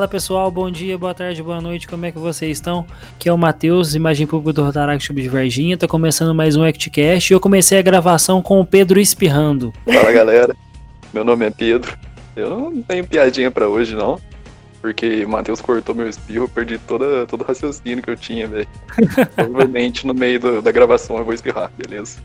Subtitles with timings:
[0.00, 2.86] Fala pessoal, bom dia, boa tarde, boa noite, como é que vocês estão?
[3.14, 6.64] Aqui é o Matheus, imagem pública do Rotaract Clube de Varginha, tá começando mais um
[6.64, 9.74] ActCast e eu comecei a gravação com o Pedro espirrando.
[9.84, 10.56] Fala galera,
[11.12, 11.98] meu nome é Pedro,
[12.34, 14.18] eu não tenho piadinha pra hoje não,
[14.80, 18.48] porque o Matheus cortou meu espirro, eu perdi toda, todo o raciocínio que eu tinha,
[18.48, 18.68] velho.
[19.36, 22.20] Provavelmente no meio do, da gravação eu vou espirrar, beleza?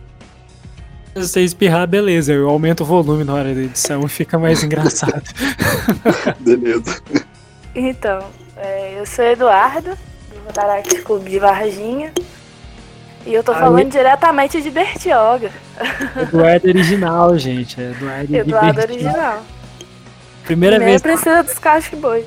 [1.13, 4.63] Se você espirrar, beleza, eu aumento o volume na hora da edição e fica mais
[4.63, 5.23] engraçado.
[6.39, 7.01] beleza.
[7.75, 8.19] Então,
[8.55, 12.11] é, eu sou Eduardo, do Rotaract Clube de Varginha.
[13.25, 15.51] E eu tô Aí- falando diretamente de Bertioga.
[16.21, 17.81] Eduardo original, gente.
[17.81, 18.93] é Eduardo, Eduardo Bertioga.
[18.93, 19.43] original.
[20.43, 21.01] Primeira Nem vez.
[21.01, 21.55] precisa dos
[21.99, 22.25] boi.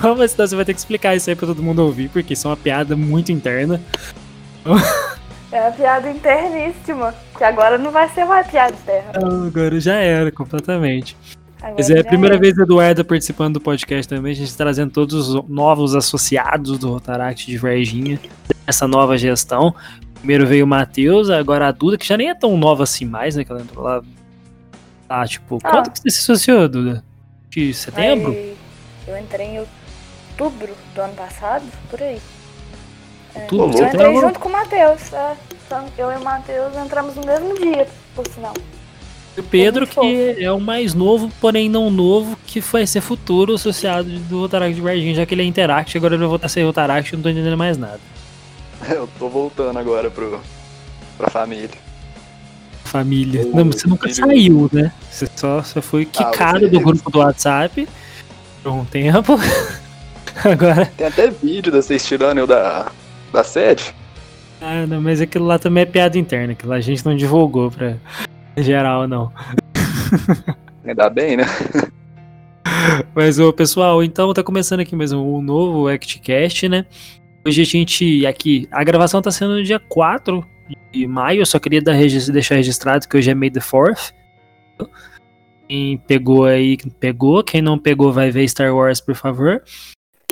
[0.00, 2.46] Como assim, você vai ter que explicar isso aí pra todo mundo ouvir, porque isso
[2.48, 3.80] é uma piada muito interna.
[5.52, 7.14] É uma piada interníssima.
[7.36, 9.12] Que agora não vai ser uma piada interna.
[9.46, 11.16] Agora já era, completamente.
[11.58, 12.38] Agora Mas é a primeira é.
[12.38, 16.88] vez do Eduardo participando do podcast também, a gente trazendo todos os novos associados do
[16.90, 18.20] Rotaract de Varginha,
[18.66, 19.74] essa nova gestão.
[20.14, 23.34] Primeiro veio o Matheus, agora a Duda, que já nem é tão nova assim mais,
[23.36, 23.44] né?
[23.44, 24.02] Que ela entrou lá.
[25.08, 25.70] Ah, tipo, Ah.
[25.70, 27.04] quanto que você se associou, Duda?
[27.50, 28.30] De setembro?
[28.32, 28.56] Aí,
[29.06, 32.20] eu entrei em outubro do ano passado, por aí.
[33.34, 34.20] Outubro, Ô, Eu entrei setembro?
[34.20, 35.12] junto com o Matheus.
[35.12, 38.54] É, Então, eu e o Matheus entramos no mesmo dia, por sinal.
[39.38, 44.08] O Pedro, que é o mais novo, porém não novo, que vai ser futuro associado
[44.20, 46.62] do Rotaract de Varginha, já que ele é Interact, agora ele vai voltar a ser
[46.64, 48.00] Rotaract, não tô entendendo mais nada.
[48.88, 50.40] Eu tô voltando agora pro,
[51.16, 51.70] pra família.
[52.84, 53.46] Família.
[53.52, 54.26] Ô, Não, você nunca filho.
[54.26, 54.92] saiu, né?
[55.10, 57.86] Você só, só foi quicado você- do grupo do WhatsApp
[58.62, 59.38] por um tempo.
[60.44, 60.86] Agora.
[60.96, 62.90] Tem até vídeo de vocês tirando eu da,
[63.32, 63.94] da sede.
[64.60, 67.70] Ah, não, mas aquilo lá também é piada interna, aquilo lá a gente não divulgou
[67.70, 67.96] pra
[68.62, 69.32] geral, não.
[70.84, 71.44] Ainda bem, né?
[73.14, 76.86] Mas, ô, pessoal, então tá começando aqui mais um novo ActCast, né?
[77.46, 80.44] Hoje a gente, aqui, a gravação tá sendo no dia 4
[80.92, 84.12] de maio, eu só queria dar, deixar registrado que hoje é May the 4th.
[85.68, 87.44] Quem pegou aí, pegou.
[87.44, 89.62] Quem não pegou, vai ver Star Wars, por favor.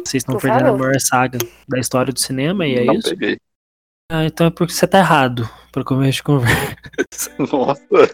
[0.03, 1.39] Vocês estão perdendo a maior saga
[1.69, 3.11] da história do cinema, e é não isso.
[3.11, 3.37] peguei.
[4.11, 7.31] Ah, então é porque você tá errado, pra começo de conversa.
[7.53, 8.09] Nossa.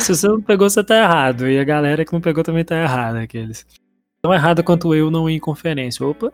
[0.00, 1.48] Se você não pegou, você tá errado.
[1.48, 3.64] E a galera que não pegou também tá errada, aqueles.
[4.20, 6.04] Tão errado quanto eu não ir em conferência.
[6.04, 6.32] Opa.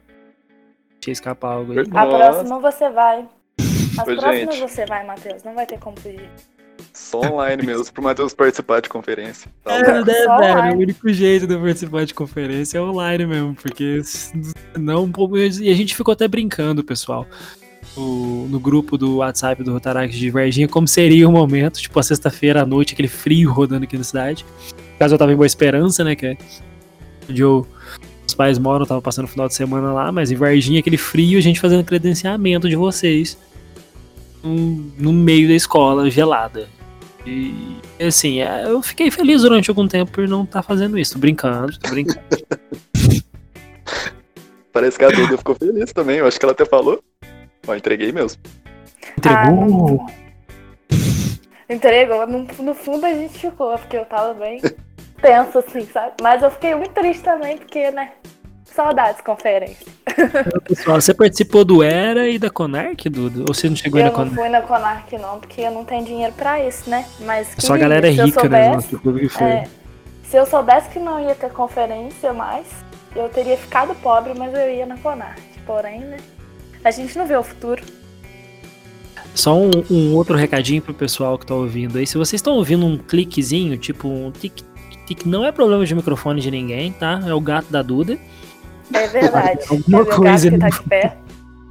[0.95, 1.87] Deixa eu escapar algo aí.
[1.93, 3.29] A próxima você vai.
[3.61, 4.61] As Ô, próximas gente.
[4.61, 5.45] você vai, Matheus.
[5.45, 6.31] Não vai ter como fugir.
[6.95, 9.51] Só online mesmo, pro Matheus participar de conferência.
[9.63, 10.53] Tá É, né, Só velho?
[10.55, 10.77] online.
[10.77, 14.01] O único jeito de eu participar de conferência é online mesmo, porque
[14.79, 15.11] não.
[15.61, 17.27] E a gente ficou até brincando, pessoal.
[17.97, 22.03] No, no grupo do WhatsApp do Rotaract de Varginha, como seria o momento, tipo, a
[22.03, 24.45] sexta-feira à noite, aquele frio rodando aqui na cidade.
[24.99, 26.17] Caso, eu tava em Boa Esperança, né?
[26.17, 26.37] Que é
[27.29, 27.67] onde eu,
[28.27, 30.97] os pais moram, eu tava passando o final de semana lá, mas em Varginha, aquele
[30.97, 33.39] frio, a gente fazendo credenciamento de vocês
[34.43, 36.69] no, no meio da escola gelada.
[37.27, 41.15] E assim, é, eu fiquei feliz durante algum tempo por não estar fazendo isso.
[41.15, 42.21] Tô brincando, tô brincando.
[44.73, 47.03] Parece que a Duda ficou feliz também, eu acho que ela até falou.
[47.67, 48.41] Ó, entreguei mesmo.
[49.19, 50.07] Entregou.
[51.69, 52.27] Entregou.
[52.27, 54.61] No, no fundo a gente ficou, porque eu tava bem
[55.21, 56.13] tenso, assim, sabe?
[56.23, 58.13] Mas eu fiquei muito triste também, porque, né?
[58.65, 59.87] Saudades conferência.
[60.67, 63.41] Pessoal, você participou do Era e da Conarc, Duda?
[63.49, 64.35] Ou você não chegou Eu na não Conarc?
[64.37, 67.07] fui na Conarc não, porque eu não tenho dinheiro pra isso, né?
[67.21, 68.65] Mas É Só a galera eu rica, né?
[68.65, 69.47] soubesse, Nosso clube que foi.
[69.47, 69.65] é,
[70.25, 72.67] se eu soubesse que não ia ter conferência mais,
[73.15, 75.41] eu teria ficado pobre, mas eu ia na Conarc.
[75.65, 76.17] Porém, né?
[76.85, 77.83] A gente não vê o futuro.
[79.35, 82.07] Só um, um outro recadinho pro pessoal que tá ouvindo aí.
[82.07, 84.61] Se vocês estão ouvindo um cliquezinho, tipo um tic,
[85.07, 87.21] tic, não é problema de microfone de ninguém, tá?
[87.27, 88.19] É o gato da Duda.
[88.93, 89.61] É verdade.
[89.69, 91.25] Alguma é coisa gato que tá aqui perto.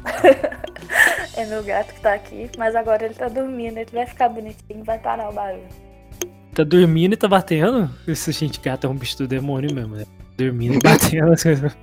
[1.37, 4.83] é meu gato que tá aqui, mas agora ele tá dormindo, ele vai ficar bonitinho,
[4.83, 5.63] vai parar o barulho.
[6.53, 7.89] Tá dormindo e tá batendo?
[8.07, 10.05] Esse gente gato é um bicho do demônio mesmo, né?
[10.37, 11.75] Dormindo e batendo coisas.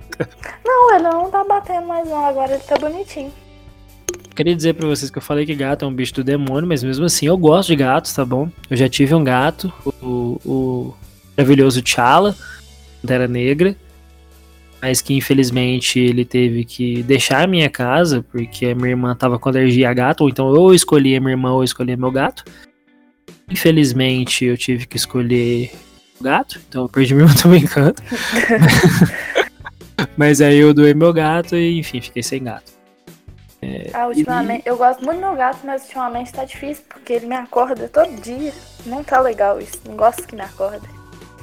[0.65, 3.31] Não, ele não tá batendo mais não, agora ele tá bonitinho.
[4.35, 6.83] Queria dizer pra vocês que eu falei que gato é um bicho do demônio, mas
[6.83, 8.49] mesmo assim eu gosto de gatos, tá bom?
[8.69, 9.71] Eu já tive um gato,
[10.01, 10.93] o, o
[11.37, 12.35] maravilhoso T'Challa,
[13.01, 13.75] Pantera Negra,
[14.81, 19.37] mas que infelizmente ele teve que deixar a minha casa porque a minha irmã tava
[19.37, 22.11] com alergia a gato, ou então eu escolhi a minha irmã ou eu escolhi meu
[22.11, 22.43] gato.
[23.49, 25.71] Infelizmente eu tive que escolher
[26.21, 28.01] gato, então eu perdi irmã também canto.
[30.15, 32.71] mas aí eu doei meu gato e enfim, fiquei sem gato.
[33.93, 37.35] Ah, ultimamente, eu gosto muito do meu gato, mas ultimamente tá difícil, porque ele me
[37.35, 38.51] acorda todo dia.
[38.85, 40.87] Não tá legal isso, não gosto que me acorda.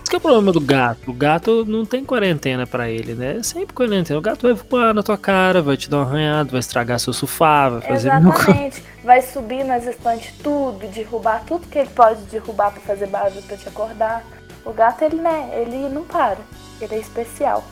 [0.09, 1.11] Esse que é o problema do gato.
[1.11, 3.37] O gato não tem quarentena pra ele, né?
[3.37, 4.19] É sempre quarentena.
[4.19, 7.13] O gato vai voar na tua cara, vai te dar um arranhado, vai estragar seu
[7.13, 8.09] sofá, vai fazer.
[8.09, 8.83] Exatamente.
[9.05, 13.57] Vai subir nas estantes tudo, derrubar tudo que ele pode derrubar pra fazer barulho pra
[13.57, 14.25] te acordar.
[14.69, 16.37] O gato, ele, né, ele não para.
[16.79, 17.67] Ele é especial.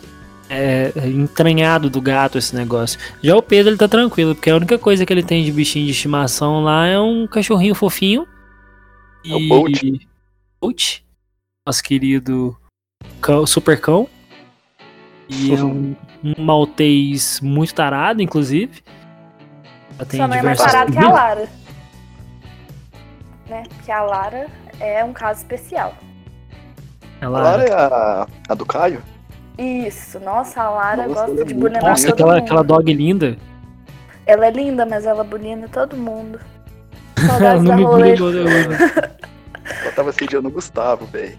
[0.48, 2.98] É é entranhado do gato esse negócio.
[3.22, 5.84] Já o Pedro, ele tá tranquilo, porque a única coisa que ele tem de bichinho
[5.84, 8.26] de estimação lá é um cachorrinho fofinho.
[9.26, 9.82] É o Bolt.
[10.58, 11.00] Bolt,
[11.66, 12.56] nosso querido
[13.20, 14.08] cão, super cão.
[15.28, 15.94] E é um,
[16.24, 18.82] um maltês muito tarado, inclusive.
[20.08, 21.48] Tem Só não é mais parado que a Lara.
[23.48, 23.62] Né?
[23.68, 24.46] Porque a Lara
[24.80, 25.94] é um caso especial.
[27.20, 29.02] A Ela- Lara é a, a do Caio?
[29.58, 32.44] Isso, nossa, a Lara Nossa, gosta é de bulinar Nossa, todo aquela, mundo.
[32.44, 33.36] aquela dog linda.
[34.26, 36.38] Ela é linda, mas ela bulina todo mundo.
[37.18, 38.20] Saudades não da me rolê.
[38.20, 38.38] hoje.
[39.82, 41.38] Ela tava sediando o Gustavo, velho.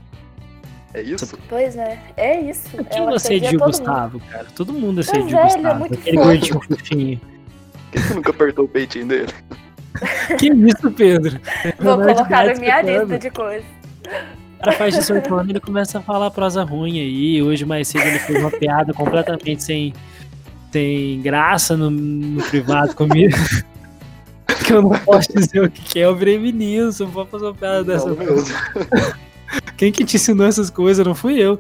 [0.94, 1.38] É isso?
[1.48, 2.70] Pois é, é isso.
[2.76, 3.68] Não assedia assedia o todo mundo.
[3.68, 4.46] Gustavo, cara?
[4.56, 5.80] Todo mundo assedia é, o ele é Gustavo.
[5.80, 6.28] muito aquele fofo.
[6.30, 7.22] gordinho fofinho.
[7.92, 9.34] Quem que nunca apertou o peitinho dele?
[10.40, 11.40] Que isso, Pedro?
[11.80, 13.66] Vou colocar na minha lista de coisas.
[14.58, 17.42] O cara faz 18 anos ele começa a falar prosa ruim aí.
[17.42, 19.94] Hoje mais cedo ele fez uma piada completamente sem,
[20.72, 23.36] sem graça no, no privado comigo.
[24.68, 26.06] que eu não posso dizer o que é.
[26.06, 28.08] Eu virei menino, não pode fazer uma piada dessa.
[29.78, 31.06] Quem que te ensinou essas coisas?
[31.06, 31.60] Não fui eu.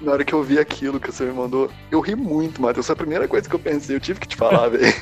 [0.00, 2.86] Na hora que eu vi aquilo que você me mandou, eu ri muito, Matheus.
[2.86, 3.96] Foi a primeira coisa que eu pensei.
[3.96, 4.94] Eu tive que te falar, velho.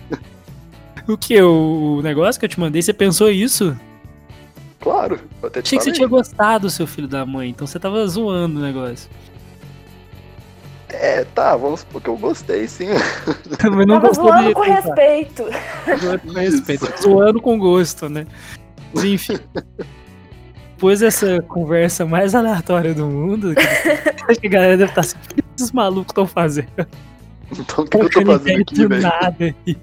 [1.06, 1.41] O que?
[1.41, 3.76] O negócio que eu te mandei, você pensou isso?
[4.81, 7.50] Claro, eu até te Achei que você tinha gostado, seu filho da mãe.
[7.50, 9.11] Então você tava zoando o negócio.
[10.88, 12.88] É, tá, vamos supor que eu gostei, sim.
[13.62, 15.44] Mas não Tava gostou zoando de com respeito.
[16.00, 17.03] Zoando com respeito.
[17.03, 18.27] Zoando com gosto, né?
[18.93, 19.38] Mas enfim.
[20.75, 23.55] Depois dessa conversa mais aleatória do mundo,
[24.29, 26.87] acho que a galera deve estar assim, o que esses malucos estão fazendo?
[27.53, 29.03] Então o que, que eu tô fazendo aqui, do velho?
[29.03, 29.76] nada aí.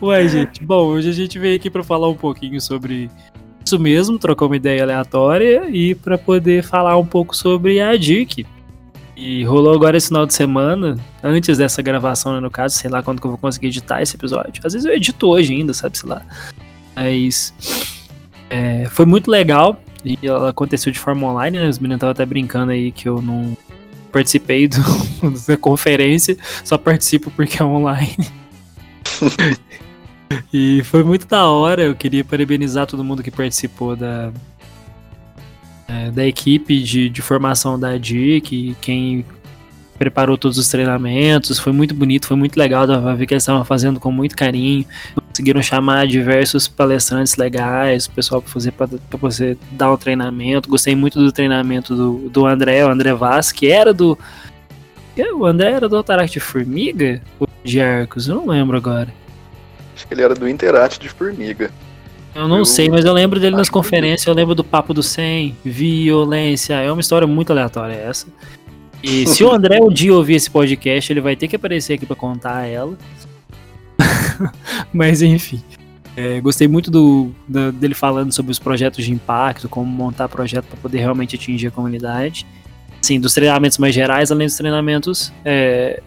[0.00, 3.10] Ué, gente, bom, hoje a gente veio aqui pra falar um pouquinho sobre
[3.64, 8.46] isso mesmo, trocar uma ideia aleatória e pra poder falar um pouco sobre a DIC.
[9.16, 13.02] E rolou agora esse final de semana, antes dessa gravação, né, no caso, sei lá
[13.02, 14.62] quando que eu vou conseguir editar esse episódio.
[14.64, 16.22] Às vezes eu edito hoje ainda, sabe, sei lá.
[16.96, 17.52] Mas
[18.48, 21.68] é, foi muito legal e ela aconteceu de forma online, né?
[21.68, 23.56] Os meninos estavam até brincando aí que eu não
[24.10, 24.80] participei do,
[25.46, 28.16] da conferência, só participo porque é online.
[30.52, 34.32] e foi muito da hora, eu queria parabenizar todo mundo que participou da,
[35.88, 39.24] é, da equipe de, de formação da DIC, quem
[39.98, 43.64] preparou todos os treinamentos, foi muito bonito, foi muito legal, dava ver que eles estavam
[43.66, 44.86] fazendo com muito carinho,
[45.28, 48.88] conseguiram chamar diversos palestrantes legais, o pessoal para fazer para
[49.20, 50.70] você dar um treinamento.
[50.70, 54.18] Gostei muito do treinamento do, do André, o André Vaz, que era do.
[55.34, 57.20] O André era do Altarac de Formiga?
[57.38, 58.26] Ou de Arcos?
[58.26, 59.19] Eu não lembro agora.
[60.00, 61.70] Acho que ele era do Interate de Formiga.
[62.34, 64.64] Eu não Eu sei, mas eu lembro dele nas acho que conferências, eu lembro do
[64.64, 68.26] Papo do 100, violência, é uma história muito aleatória essa.
[69.02, 72.06] E se o André um dia ouvir esse podcast, ele vai ter que aparecer aqui
[72.06, 72.96] pra contar ela.
[74.90, 75.62] mas enfim,
[76.16, 80.64] é, gostei muito do, da- dele falando sobre os projetos de impacto, como montar projeto
[80.64, 82.46] para poder realmente atingir a comunidade.
[83.02, 86.00] Sim, dos treinamentos mais gerais, além dos treinamentos é,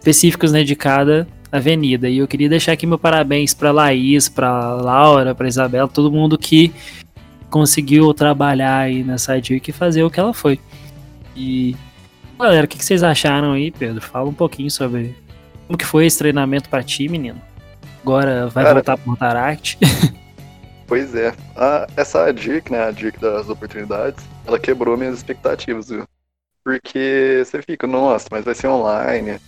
[0.00, 2.08] específicos né, de cada avenida.
[2.08, 6.38] E eu queria deixar aqui meu parabéns para Laís, para Laura, para Isabela, todo mundo
[6.38, 6.72] que
[7.48, 10.60] conseguiu trabalhar aí nessa dica e fazer o que ela foi.
[11.34, 11.76] E
[12.38, 14.00] galera, o que que vocês acharam aí, Pedro?
[14.00, 15.14] Fala um pouquinho sobre
[15.66, 17.40] como que foi esse treinamento para ti, menino.
[18.02, 19.78] Agora vai Cara, voltar pro Rotaract.
[20.90, 21.32] Pois é.
[21.54, 26.02] A, essa DIC, né, a DIC das oportunidades, ela quebrou minhas expectativas, viu?
[26.64, 29.38] Porque você fica, nossa, mas vai ser online.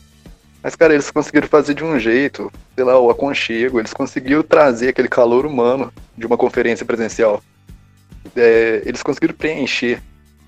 [0.62, 4.88] Mas, cara, eles conseguiram fazer de um jeito, sei lá, o aconchego, eles conseguiram trazer
[4.88, 7.42] aquele calor humano de uma conferência presencial.
[8.36, 10.00] É, eles conseguiram preencher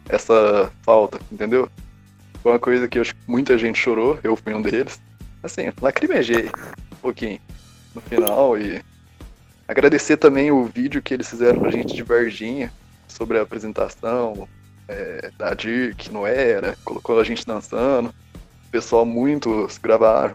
[0.09, 1.69] essa falta, entendeu?
[2.43, 5.01] Foi uma coisa que eu acho que muita gente chorou, eu fui um deles.
[5.43, 6.47] Assim, lacrimejei
[6.93, 7.41] um pouquinho
[7.95, 8.81] no final e
[9.67, 12.71] Agradecer também o vídeo que eles fizeram pra gente de Varginha
[13.09, 14.47] sobre a apresentação
[14.87, 18.15] é, da Dirk, não era, colocou a gente dançando.
[18.75, 20.35] O pessoal muitos gravaram,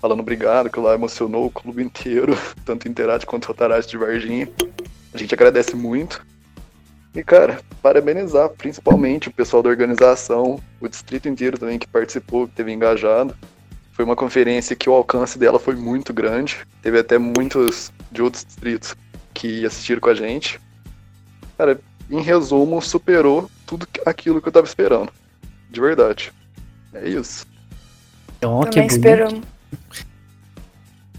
[0.00, 4.48] falando obrigado, que lá emocionou o clube inteiro, tanto Interate quanto Rotarate de Varginha.
[5.12, 6.24] A gente agradece muito.
[7.12, 12.54] E, cara, parabenizar principalmente o pessoal da organização, o distrito inteiro também que participou, que
[12.54, 13.36] teve engajado.
[13.90, 16.58] Foi uma conferência que o alcance dela foi muito grande.
[16.82, 18.94] Teve até muitos de outros distritos
[19.34, 20.60] que assistiram com a gente.
[21.58, 25.12] Cara, em resumo, superou tudo aquilo que eu tava esperando.
[25.68, 26.32] De verdade.
[26.94, 27.50] É isso.
[28.42, 29.40] Então, que Também espero.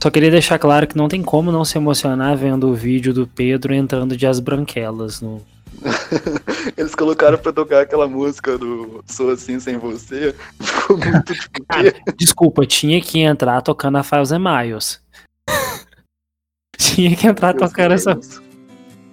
[0.02, 3.26] Só queria deixar claro que não tem como não se emocionar vendo o vídeo do
[3.26, 5.42] Pedro entrando de as branquelas no.
[6.76, 10.36] Eles colocaram pra tocar aquela música do Sou Assim Sem Você.
[10.60, 12.02] Ficou muito tipo, Cara, quê?
[12.18, 15.02] desculpa, tinha que entrar tocando a Files and Miles.
[16.78, 18.14] tinha que entrar Deus tocando essa.
[18.16, 18.42] Deus.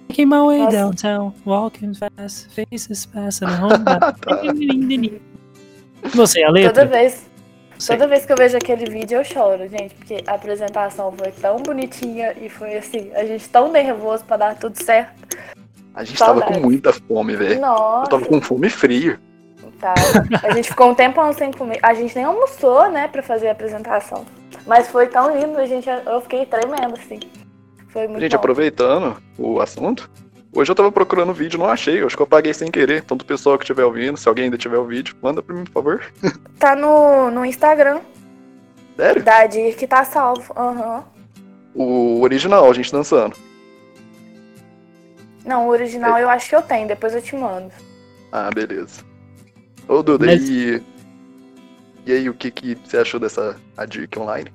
[0.09, 0.77] Making my way Nossa.
[0.77, 3.85] downtown, walking fast, faces passing home.
[6.13, 6.85] Você, a Toda letra?
[6.85, 7.30] vez,
[7.87, 11.57] Toda vez que eu vejo aquele vídeo eu choro, gente, porque a apresentação foi tão
[11.57, 15.13] bonitinha e foi assim, a gente tão nervoso pra dar tudo certo.
[15.93, 16.57] A gente tava Saudades.
[16.57, 17.55] com muita fome, velho.
[17.55, 19.19] Eu tava com fome fria.
[19.79, 19.93] tá.
[20.43, 21.79] A gente ficou um tempão sem comer.
[21.81, 24.25] A gente nem almoçou, né, pra fazer a apresentação.
[24.65, 27.19] Mas foi tão lindo, a gente, eu fiquei tremendo, assim.
[27.89, 28.37] Foi muito Gente, bom.
[28.37, 30.09] aproveitando o assunto,
[30.53, 32.03] hoje eu tava procurando o vídeo, não achei.
[32.03, 32.99] Acho que eu apaguei sem querer.
[33.03, 35.63] Então, do pessoal que estiver ouvindo, se alguém ainda tiver o vídeo, manda pra mim,
[35.65, 36.13] por favor.
[36.59, 38.01] Tá no, no Instagram
[38.95, 39.23] Sério?
[39.23, 40.53] da Dir que tá salvo.
[40.55, 41.03] Aham.
[41.73, 43.35] O original, a gente dançando.
[45.43, 47.71] Não, o original eu acho que eu tenho, depois eu te mando.
[48.31, 49.03] Ah, beleza.
[49.87, 50.83] Ô, Duda, Mas- e...
[52.05, 54.51] E aí, o que, que você achou dessa a Dirk online?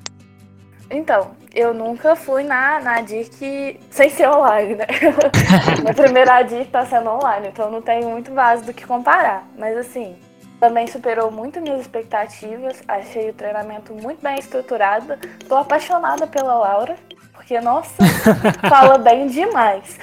[0.91, 4.87] Então, eu nunca fui na, na DIC sem ser online, né?
[5.81, 9.49] Minha primeira DIC tá sendo online, então não tenho muito base do que comparar.
[9.57, 10.15] Mas assim,
[10.61, 12.83] também superou muito minhas expectativas.
[12.87, 15.17] Achei o treinamento muito bem estruturado.
[15.49, 16.95] Tô apaixonada pela Laura,
[17.33, 17.95] porque, nossa,
[18.69, 19.99] fala bem demais.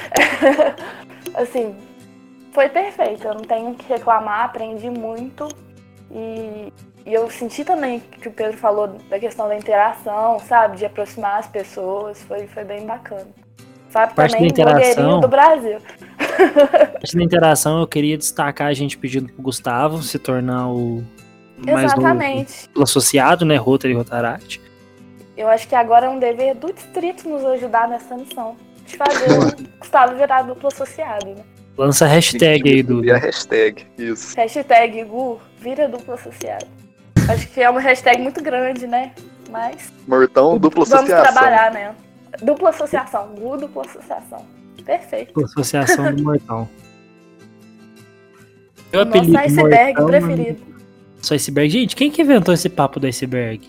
[1.36, 1.77] assim,
[2.51, 3.27] foi perfeito.
[3.27, 5.48] Eu não tenho o que reclamar, aprendi muito.
[6.10, 6.74] E
[7.05, 10.77] e eu senti também que o Pedro falou da questão da interação, sabe?
[10.77, 12.22] De aproximar as pessoas.
[12.24, 13.27] Foi, foi bem bacana.
[13.89, 14.79] Fábio Parte da também, interação.
[14.79, 15.77] blogueirinho do Brasil.
[16.98, 21.03] Antes da interação, eu queria destacar a gente pedindo pro Gustavo se tornar o
[21.57, 22.69] mais novo Exatamente.
[22.81, 23.55] associado, né?
[23.57, 24.62] Rotary Rotaract.
[25.36, 28.55] Eu acho que agora é um dever do distrito nos ajudar nessa missão.
[28.86, 31.43] De fazer o Gustavo virar duplo associado, né?
[31.77, 34.36] Lança a hashtag aí, E a hashtag, isso.
[34.36, 36.82] Hashtag Gu, vira duplo associado.
[37.29, 39.11] Acho que é uma hashtag muito grande, né?
[39.49, 41.33] Mas Mortão, dupla vamos associação.
[41.33, 41.95] trabalhar, né?
[42.41, 43.27] Dupla associação.
[43.35, 44.45] Gu, dupla associação.
[44.85, 45.43] Perfeito.
[45.43, 46.69] Associação do Mortão.
[48.91, 50.61] Meu Nosso apelido iceberg Mortão, preferido.
[51.21, 51.69] Só iceberg.
[51.69, 53.67] Gente, quem que inventou esse papo do iceberg?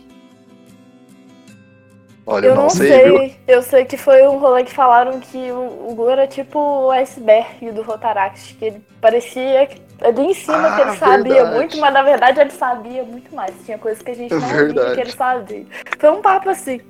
[2.27, 3.35] Olha, Eu não sei, sei, viu?
[3.47, 6.91] eu sei que foi um rolê que falaram que o, o Gu era tipo o
[6.91, 9.69] iceberg do Rotaract, que ele parecia
[10.05, 11.55] ali em cima Ah, que ele sabia verdade.
[11.57, 13.53] muito, mas na verdade ele sabia muito mais.
[13.65, 14.95] Tinha coisas que a gente não via Verdade.
[14.95, 15.67] que ele sabia.
[15.99, 16.81] Foi um papo assim.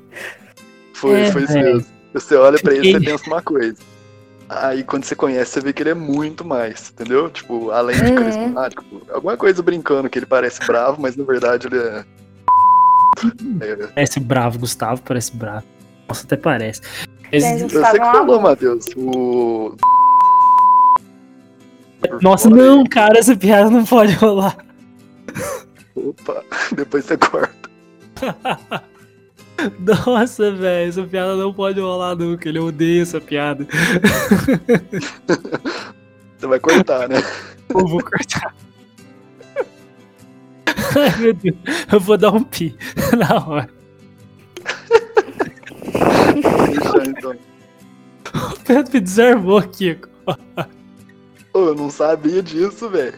[0.94, 1.74] Foi, É, foi isso velho.
[1.76, 1.86] mesmo.
[2.12, 3.76] Você olha pra ele e você pensa uma coisa.
[4.48, 7.30] Aí quando você conhece, você vê que ele é muito mais, entendeu?
[7.30, 8.14] Tipo, além de Uhum.
[8.16, 12.04] carismático, alguma coisa brincando que ele parece bravo, mas na verdade ele é.
[13.62, 15.64] é Parece bravo, Gustavo, parece bravo.
[16.08, 16.80] Nossa, até parece.
[17.32, 18.40] Mas- você que é falou.
[18.40, 18.86] Matheus.
[18.96, 19.74] O.
[22.20, 24.56] Nossa, não, cara, essa piada não pode rolar.
[24.58, 24.64] aí.
[25.94, 26.42] Opa,
[26.74, 27.70] depois você corta.
[30.06, 32.48] Nossa, velho, essa piada não pode rolar nunca.
[32.48, 33.66] Ele odeia essa piada.
[36.36, 37.22] Você vai cortar, né?
[37.70, 38.54] Eu vou cortar.
[40.66, 41.56] Ai, meu Deus.
[41.90, 42.76] Eu vou dar um pi
[43.16, 43.70] na hora.
[46.34, 47.36] Deixa então.
[48.34, 49.98] O Pedro me desarmou aqui.
[51.54, 53.14] Ô, eu não sabia disso, velho.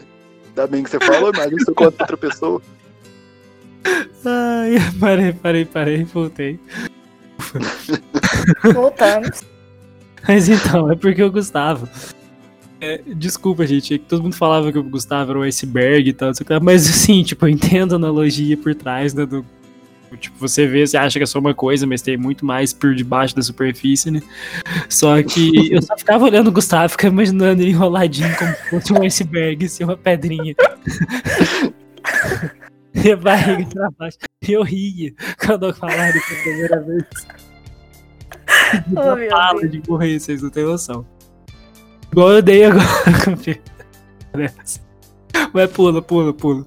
[0.47, 2.61] Ainda bem que você falou, imagina se eu conto pra outra pessoa.
[4.23, 6.59] Ai, parei, parei, parei, voltei.
[8.73, 9.43] Voltamos.
[10.27, 11.89] Mas então, é porque o Gustavo.
[12.79, 16.13] é, desculpa, gente, é que todo mundo falava que o Gustavo era um iceberg e
[16.13, 19.25] tal, mas assim, tipo, eu entendo a analogia por trás, né?
[19.25, 19.43] Do,
[20.15, 22.95] tipo, você vê, você acha que é só uma coisa, mas tem muito mais por
[22.95, 24.21] debaixo da superfície, né?
[24.87, 28.93] Só que eu só ficava olhando o Gustavo, ficava imaginando ele enroladinho como se fosse
[28.93, 30.55] um iceberg, assim, uma pedrinha.
[32.93, 34.17] e a barriga pra baixo.
[34.47, 35.13] E eu ria
[35.45, 37.03] quando eu falava isso a primeira vez.
[38.95, 41.05] Oh, meu fala de morrer, vocês não têm noção.
[42.11, 42.85] Igual eu dei agora.
[45.53, 46.65] Mas pula, pula, pula.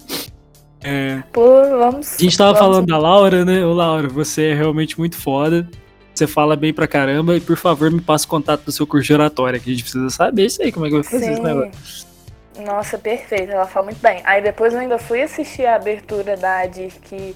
[0.83, 1.45] É, Pô,
[1.77, 2.15] vamos.
[2.17, 3.63] a gente tava vamos- falando da Laura, né?
[3.65, 5.67] Ô Laura, você é realmente muito foda.
[6.13, 9.07] Você fala bem pra caramba e por favor me passa o contato do seu curso
[9.07, 11.41] de oratória, que a gente precisa saber isso aí, como é que vai fazer esse
[11.41, 11.71] negócio.
[11.83, 12.63] Sim.
[12.65, 13.51] Nossa, perfeito.
[13.51, 14.21] Ela fala muito bem.
[14.25, 17.33] Aí depois eu ainda fui assistir a abertura da DIRC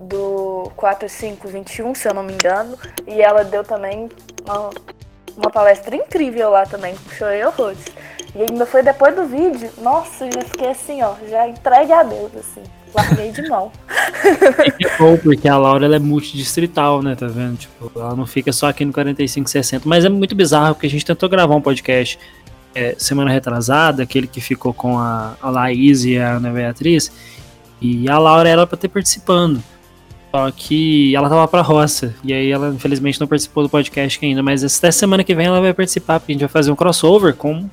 [0.00, 2.76] do 4521, se eu não me engano.
[3.06, 4.08] E ela deu também
[4.44, 4.70] uma,
[5.36, 6.94] uma palestra incrível lá também.
[7.16, 7.78] Chorei horrores.
[8.34, 9.70] E ainda foi depois do vídeo.
[9.80, 12.62] Nossa, já fiquei assim, ó, já entregue a Deus, assim.
[12.94, 13.72] Larguei de mão.
[14.24, 17.14] É bom, porque a Laura ela é multidistrital, né?
[17.14, 17.58] Tá vendo?
[17.58, 19.88] Tipo, ela não fica só aqui no 4560.
[19.88, 22.18] Mas é muito bizarro, porque a gente tentou gravar um podcast
[22.74, 27.12] é, semana retrasada, aquele que ficou com a, a Laís e a Ana Beatriz.
[27.80, 29.62] E a Laura era pra ter participando.
[30.30, 32.14] Só que ela tava pra roça.
[32.24, 34.42] E aí ela, infelizmente, não participou do podcast ainda.
[34.42, 37.34] Mas até semana que vem ela vai participar, porque a gente vai fazer um crossover
[37.34, 37.68] com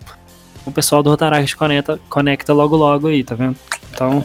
[0.65, 3.55] o pessoal do Rotaract Conecta, Conecta logo logo aí, tá vendo?
[3.91, 4.23] Então,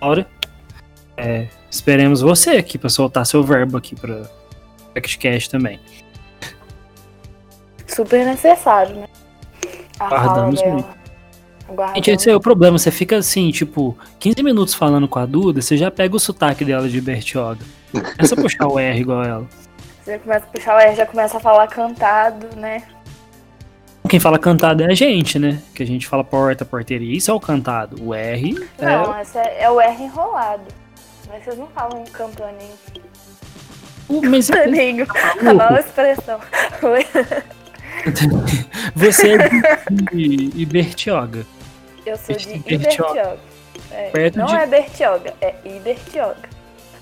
[0.00, 0.26] Laura,
[1.16, 4.22] é, esperemos você aqui pra soltar seu verbo aqui pra
[4.92, 5.80] podcast também.
[7.86, 9.06] Super necessário, né?
[9.98, 10.72] A Guardamos dela.
[10.72, 11.04] muito.
[11.94, 12.78] Gente, esse é o problema.
[12.78, 16.64] Você fica assim, tipo, 15 minutos falando com a Duda, você já pega o sotaque
[16.64, 17.64] dela de Bertioga.
[17.90, 19.48] Começa a puxar o R igual ela.
[20.06, 22.82] Já começa a puxar o R, já começa a falar cantado, né?
[24.14, 25.60] Quem fala cantado é a gente, né?
[25.74, 27.16] Que a gente fala porta, porteria.
[27.16, 28.00] Isso é o cantado.
[28.00, 28.84] O R é.
[28.84, 30.62] Não, esse é, é o R enrolado.
[31.28, 32.70] Mas vocês não falam campaninho.
[34.08, 35.04] o- Mas Campaninho.
[35.40, 36.38] A nova expressão.
[38.94, 39.48] você é
[40.12, 41.44] de, de Bertioga.
[42.06, 42.70] Eu sou de Bertioga.
[42.70, 43.36] Ibertioga.
[43.90, 46.36] É, não de- é Bertioga, é Ibertioga.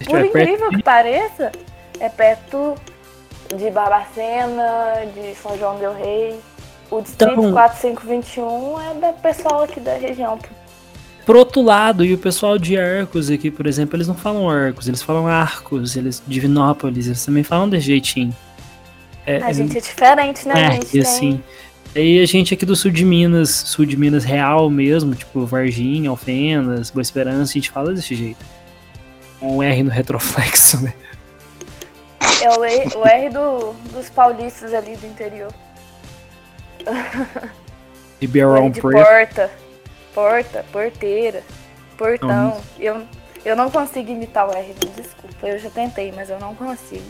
[0.07, 1.53] Por É incrível que pareça,
[2.01, 2.75] é perto
[3.55, 6.41] de Barbacena, de São João del Rei.
[6.93, 10.39] O distrito Então- 4521 é do pessoal aqui da região.
[11.25, 14.89] Por outro lado, e o pessoal de Arcos aqui, por exemplo, eles não falam Arcos,
[14.89, 18.37] eles falam Arcos, eles Divinópolis, eles também falam desse jeitinho.
[19.25, 20.55] É, A gente é diferente, né?
[20.67, 21.43] é, gente e assim.
[21.95, 26.11] Aí a gente aqui do sul de Minas, sul de Minas real mesmo, tipo Varginha,
[26.11, 28.45] Alfenas, Boa Esperança, a gente fala desse jeito.
[29.41, 30.93] Um R no retroflexo, né?
[32.43, 35.53] É o R, o R do, dos paulistas ali do interior.
[38.21, 38.41] E Be
[38.71, 39.05] de Prayer.
[39.07, 39.51] porta.
[40.15, 41.43] Porta, porteira,
[41.99, 42.61] portão.
[42.79, 43.03] Eu,
[43.45, 45.49] eu não consigo imitar o R, desculpa.
[45.49, 47.03] Eu já tentei, mas eu não consigo.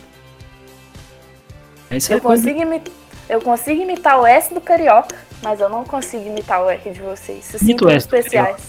[1.91, 2.83] É Eu coisa- consigo, imi-
[3.29, 6.99] eu consigo imitar o S do carioca, mas eu não consigo imitar o R de
[7.01, 7.45] vocês.
[7.45, 8.63] Se Imita o sintam S do especiais.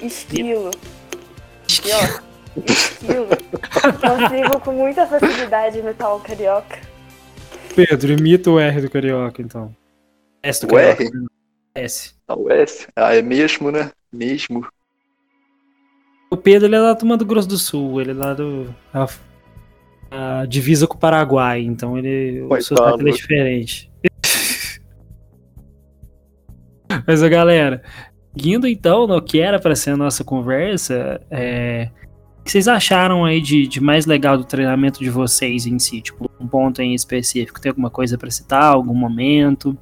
[0.00, 0.70] Estilo.
[1.64, 2.62] Aqui, ó.
[2.66, 3.28] Estilo.
[4.00, 6.78] Consigo com muita facilidade imitar o carioca.
[7.74, 9.74] Pedro, imita o R do Carioca, então.
[10.42, 11.04] S do O Carioca.
[11.04, 11.10] R?
[11.74, 12.14] S.
[12.26, 12.88] Ah, o S.
[12.96, 13.90] Ah, é mesmo, né?
[14.12, 14.66] Mesmo.
[16.30, 18.74] O Pedro ele é lá do Mato Grosso do Sul, ele é lá do.
[18.92, 19.08] A,
[20.10, 22.42] a divisa com o Paraguai, então ele.
[22.42, 22.64] O Coitado.
[22.64, 23.90] sotaque dele é diferente.
[27.06, 27.82] Mas, galera,
[28.36, 31.90] indo então no que era para ser a nossa conversa, é,
[32.40, 36.00] o que vocês acharam aí de, de mais legal do treinamento de vocês em si?
[36.00, 37.60] Tipo, um ponto em específico?
[37.60, 38.72] Tem alguma coisa para citar?
[38.72, 39.76] Algum momento?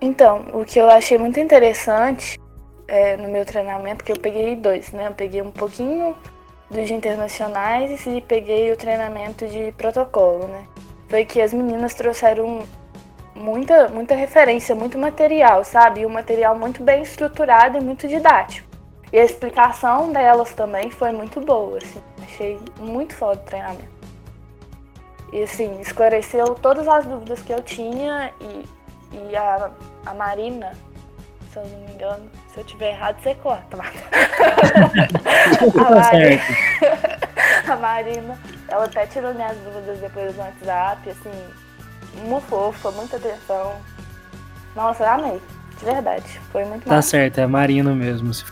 [0.00, 2.38] Então, o que eu achei muito interessante
[2.86, 5.08] é, no meu treinamento, que eu peguei dois, né?
[5.08, 6.16] Eu peguei um pouquinho
[6.70, 10.64] dos internacionais e peguei o treinamento de protocolo, né?
[11.08, 12.62] Foi que as meninas trouxeram
[13.34, 16.00] muita, muita referência, muito material, sabe?
[16.00, 18.67] E um material muito bem estruturado e muito didático.
[19.12, 22.00] E a explicação delas também foi muito boa, assim.
[22.22, 23.98] Achei muito foda o treinamento.
[25.32, 28.64] E assim, esclareceu todas as dúvidas que eu tinha e,
[29.30, 29.70] e a,
[30.06, 30.72] a Marina,
[31.52, 33.98] se eu não me engano, se eu tiver errado, você corta, Marta.
[34.10, 37.70] a, Tá Marina, certo.
[37.72, 41.44] a Marina, ela até tirou minhas dúvidas depois no WhatsApp, assim,
[42.26, 43.74] uma fofa, muita atenção.
[44.74, 45.42] Nossa, eu amei,
[45.78, 46.40] de verdade.
[46.52, 47.08] Foi muito Tá massa.
[47.10, 48.32] certo, é Marino mesmo.
[48.32, 48.44] Se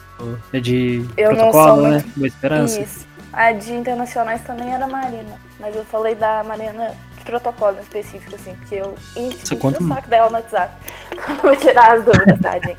[0.62, 1.90] de Eu não protocolo, né?
[1.90, 2.80] muito- Boa Esperança.
[2.80, 3.06] Isso.
[3.32, 8.34] A de internacionais também era Marina, mas eu falei da Marina de protocolo em específico,
[8.34, 10.72] assim, porque eu enchi conta o saco dela no WhatsApp.
[11.42, 12.78] Vou tirar as dúvidas, tadinha.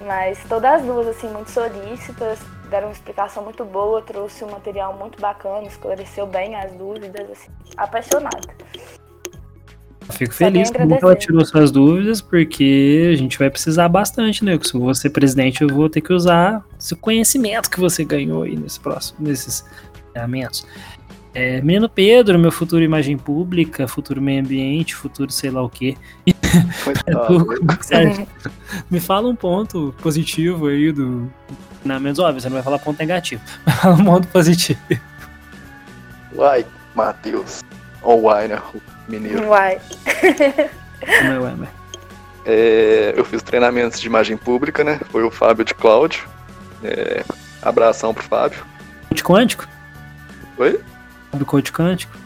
[0.00, 2.38] Mas todas as duas, assim, muito solícitas,
[2.70, 7.50] deram uma explicação muito boa, trouxe um material muito bacana, esclareceu bem as dúvidas, assim,
[7.76, 8.40] apaixonada.
[10.18, 14.58] Fico feliz que ela tirou suas dúvidas, porque a gente vai precisar bastante, né?
[14.60, 18.42] Se eu vou ser presidente, eu vou ter que usar esse conhecimento que você ganhou
[18.42, 19.64] aí nesse próximo, nesses
[20.12, 20.66] treinamentos.
[21.32, 25.96] É, menino Pedro, meu futuro imagem pública, futuro meio ambiente, futuro sei lá o quê.
[27.78, 28.26] Você acha?
[28.90, 31.30] Me fala um ponto positivo aí do
[31.80, 32.22] treinamento.
[32.22, 33.40] Óbvio, você não vai falar ponto negativo.
[33.64, 34.80] Mas fala um ponto positivo.
[36.34, 37.62] Uai, Matheus.
[38.02, 38.60] Ó, o Uai, né?
[39.08, 39.48] Mineiro.
[39.48, 39.80] Uai.
[40.20, 41.68] Como é, mas-
[42.44, 45.00] É, eu fiz treinamentos de imagem pública, né?
[45.10, 46.26] Foi o Fábio de Cláudio.
[46.82, 47.24] É,
[47.62, 48.64] abração pro Fábio.
[49.08, 49.68] Coach quântico?
[50.58, 50.80] Oi?
[51.30, 52.16] Sabe coach quântico?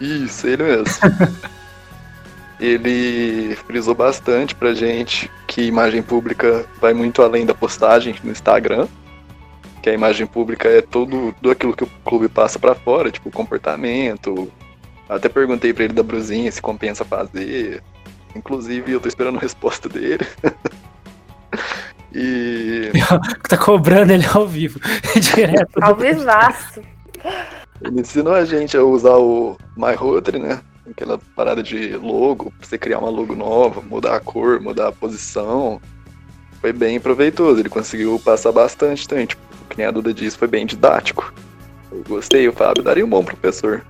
[0.00, 0.86] Isso, ele mesmo.
[2.58, 8.86] ele frisou bastante pra gente que imagem pública vai muito além da postagem no Instagram.
[9.82, 13.30] Que a imagem pública é tudo, tudo aquilo que o clube passa para fora, tipo
[13.30, 14.50] comportamento.
[15.10, 17.82] Até perguntei para ele da brusinha se compensa fazer.
[18.36, 20.24] Inclusive, eu tô esperando a resposta dele.
[22.14, 22.92] e.
[23.48, 24.78] tá cobrando ele ao vivo.
[25.34, 25.82] Direto.
[25.82, 26.80] Ao vivaço.
[27.82, 30.60] Ele ensinou a gente a usar o MyRotary, né?
[30.88, 34.92] Aquela parada de logo, pra você criar uma logo nova, mudar a cor, mudar a
[34.92, 35.80] posição.
[36.60, 39.26] Foi bem proveitoso, ele conseguiu passar bastante também.
[39.26, 41.34] Tipo, que nem a Duda disse, foi bem didático.
[41.90, 43.84] Eu gostei, o Fábio daria um bom professor.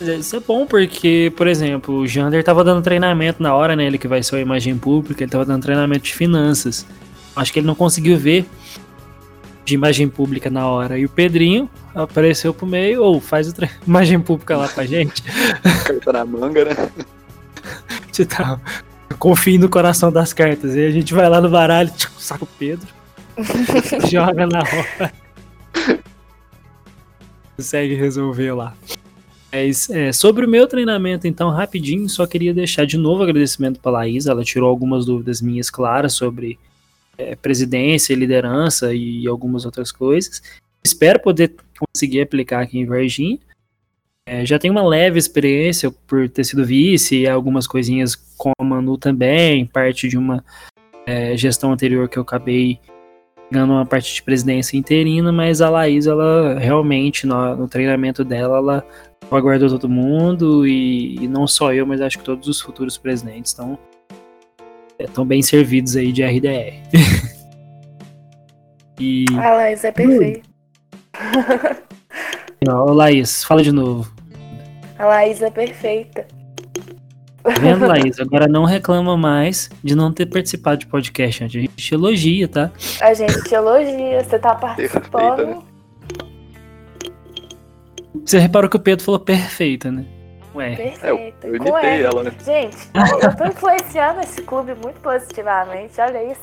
[0.00, 3.86] Isso é bom porque, por exemplo, o Jander tava dando treinamento na hora, né?
[3.86, 6.86] Ele que vai ser a imagem pública, ele tava dando treinamento de finanças.
[7.34, 8.46] Acho que ele não conseguiu ver
[9.64, 10.98] de imagem pública na hora.
[10.98, 15.22] E o Pedrinho apareceu pro meio, ou faz outra imagem pública lá pra gente.
[15.84, 16.74] Carta na manga, né?
[18.30, 18.58] Tá,
[19.18, 20.74] confie no coração das cartas.
[20.74, 22.88] E a gente vai lá no baralho, tipo, saca o Pedro,
[24.08, 25.12] joga na roda.
[27.54, 28.72] Consegue resolver lá.
[29.52, 33.92] É, é, sobre o meu treinamento, então, rapidinho, só queria deixar de novo agradecimento para
[33.92, 34.26] Laís.
[34.26, 36.58] Ela tirou algumas dúvidas minhas claras sobre
[37.16, 40.42] é, presidência, liderança e algumas outras coisas.
[40.84, 43.38] Espero poder conseguir aplicar aqui em Varginha.
[44.28, 48.64] É, já tenho uma leve experiência por ter sido vice e algumas coisinhas com a
[48.64, 50.44] Manu também, parte de uma
[51.06, 52.80] é, gestão anterior que eu acabei
[53.50, 58.58] ganhando uma parte de presidência interina, mas a Laís, ela realmente, no, no treinamento dela,
[58.58, 58.84] ela
[59.30, 63.52] aguardou todo mundo e, e, não só eu, mas acho que todos os futuros presidentes.
[63.52, 63.78] Estão
[64.98, 66.82] é, bem servidos aí de RDR.
[68.98, 69.24] e...
[69.38, 70.48] A Laís é perfeito.
[72.66, 74.10] Não, Laís, fala de novo.
[74.98, 76.26] A Laís é perfeita.
[77.46, 78.18] Tá vendo, Laís?
[78.18, 81.56] Agora não reclama mais de não ter participado de podcast antes.
[81.56, 82.72] A gente te elogia, tá?
[83.00, 85.62] A gente te elogia, você tá participando.
[88.24, 90.04] Você reparou que o Pedro falou perfeita, né?
[90.56, 90.74] Ué.
[90.74, 91.46] Perfeita.
[91.46, 92.32] É, eu, imitei ela, né?
[92.44, 92.76] Gente,
[93.22, 96.42] eu tô influenciando esse clube muito positivamente, olha isso.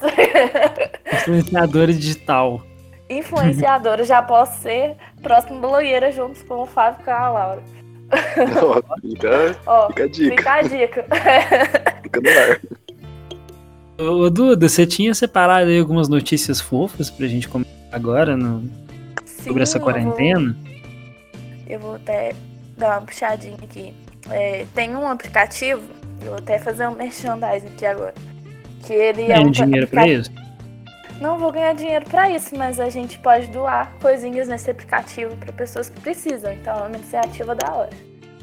[1.21, 2.61] Influenciadora digital.
[3.09, 7.82] Influenciadora, já posso ser próxima blogueira juntos com o Fábio e com a Laura.
[8.61, 10.37] Ó, fica, Ó, fica a dica.
[10.37, 11.05] Fica a dica.
[12.03, 12.61] fica no ar.
[13.97, 18.61] Ô, Duda, você tinha separado aí algumas notícias fofas pra gente comentar agora no...
[19.25, 20.55] Sim, sobre essa quarentena?
[20.57, 22.33] Eu vou, eu vou até
[22.77, 23.93] dar uma puxadinha aqui.
[24.29, 25.81] É, tem um aplicativo,
[26.21, 28.13] eu vou até fazer um merchandising aqui agora.
[28.85, 30.31] Que ele é um dinheiro pra isso?
[31.23, 35.53] Não vou ganhar dinheiro para isso, mas a gente pode doar coisinhas nesse aplicativo para
[35.53, 36.51] pessoas que precisam.
[36.51, 37.89] Então é uma iniciativa da hora.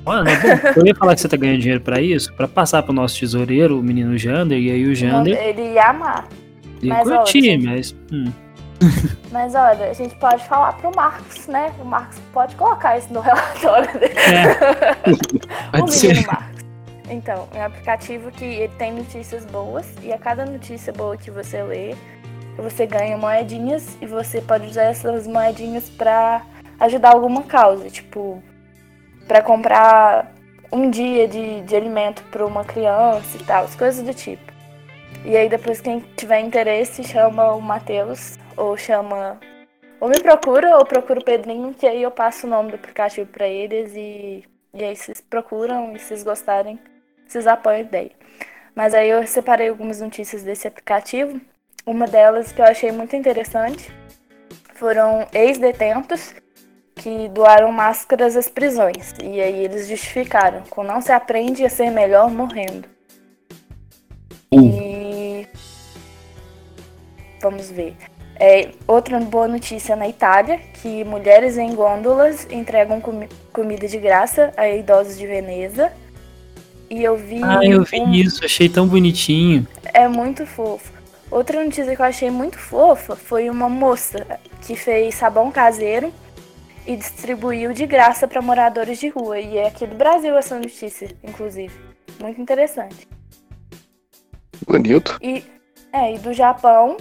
[0.06, 2.48] Olha, não, é bom, eu ia falar que você tá ganhando dinheiro para isso, para
[2.48, 5.38] passar pro nosso tesoureiro, o menino Jander, e aí o Jander.
[5.38, 6.26] Ele ia amar.
[6.80, 7.94] Ia mas, curtir, olha, mas.
[8.10, 8.32] Hum.
[9.30, 11.70] Mas olha, a gente pode falar pro Marcos, né?
[11.78, 14.14] O Marcos pode colocar isso no relatório dele.
[14.16, 15.78] É.
[15.78, 16.64] o menino Marcos.
[17.10, 21.30] Então, é um aplicativo que ele tem notícias boas e a cada notícia boa que
[21.30, 21.94] você lê,
[22.56, 26.42] você ganha moedinhas e você pode usar essas moedinhas para
[26.78, 28.42] ajudar alguma causa, tipo,
[29.26, 30.32] para comprar
[30.72, 34.50] um dia de, de alimento para uma criança e tal, as coisas do tipo.
[35.24, 39.38] E aí depois quem tiver interesse chama o Matheus ou chama
[40.00, 43.30] ou me procura ou procura o Pedrinho, que aí eu passo o nome do aplicativo
[43.30, 46.78] para eles e, e aí vocês procuram e vocês gostarem,
[47.26, 48.12] vocês apoiam a ideia.
[48.74, 51.38] Mas aí eu separei algumas notícias desse aplicativo.
[51.90, 53.90] Uma delas que eu achei muito interessante
[54.74, 56.32] foram ex-detentos
[56.94, 59.12] que doaram máscaras às prisões.
[59.20, 62.86] E aí eles justificaram, com não se aprende a ser melhor morrendo.
[64.54, 64.60] Uh.
[64.60, 65.48] E
[67.42, 67.96] vamos ver.
[68.36, 74.52] É, outra boa notícia na Itália, que mulheres em gôndolas entregam com comida de graça
[74.56, 75.92] a idosos de Veneza.
[76.88, 77.42] E eu vi.
[77.42, 78.12] Ah, eu vi um...
[78.12, 79.66] isso, achei tão bonitinho.
[79.92, 80.99] É muito fofo.
[81.30, 84.26] Outra notícia que eu achei muito fofa foi uma moça
[84.62, 86.12] que fez sabão caseiro
[86.84, 89.38] e distribuiu de graça para moradores de rua.
[89.38, 91.72] E é aqui do Brasil essa notícia, inclusive.
[92.20, 93.08] Muito interessante.
[94.66, 95.18] Bonito.
[95.22, 95.44] E,
[95.92, 96.96] é, e do Japão,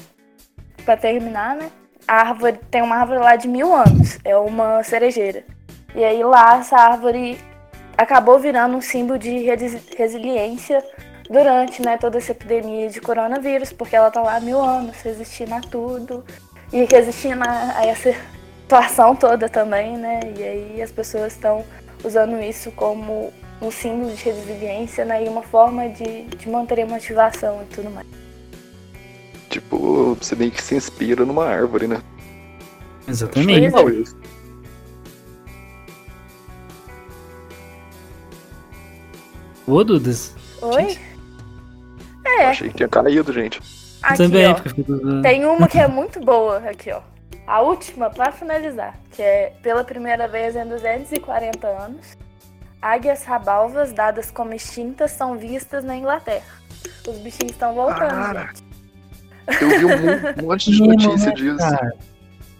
[0.86, 1.72] para terminar, né?
[2.08, 5.44] A árvore tem uma árvore lá de mil anos, é uma cerejeira.
[5.96, 7.40] E aí lá essa árvore
[7.98, 9.46] acabou virando um símbolo de
[9.98, 10.84] resiliência
[11.30, 15.54] durante né, toda essa epidemia de coronavírus, porque ela tá lá há mil anos, resistindo
[15.54, 16.24] a tudo
[16.74, 18.16] e resistindo a, a essa
[18.62, 20.20] situação toda também, né?
[20.36, 21.64] E aí as pessoas estão
[22.04, 26.86] usando isso como um símbolo de resiliência né, e uma forma de, de manter a
[26.86, 28.08] motivação e tudo mais.
[29.50, 32.02] Tipo, você meio que se inspira numa árvore, né?
[33.08, 33.66] Exatamente.
[33.66, 34.16] Acho legal isso.
[39.68, 40.34] Ô, Dudas.
[40.62, 41.09] Oi?
[42.38, 43.60] É, Achei que tinha caído, gente.
[44.02, 44.54] aqui Também, ó.
[44.54, 47.02] porque eu Tem uma que é muito boa aqui, ó.
[47.48, 52.18] A última, pra finalizar, que é pela primeira vez em 240 anos,
[52.82, 56.46] águias rabalvas dadas como extintas são vistas na Inglaterra.
[57.08, 58.48] Os bichinhos estão voltando, Cara.
[58.48, 58.64] gente.
[59.62, 59.90] Eu vi um,
[60.46, 61.58] um monte de notícia disso.
[61.58, 61.94] cara?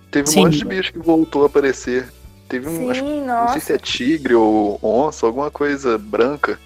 [0.10, 0.40] Teve um Sim.
[0.46, 2.12] monte de bicho que voltou a aparecer.
[2.48, 2.90] Teve um.
[2.90, 6.60] acho- Sim, não sei se é tigre ou onça, alguma coisa branca.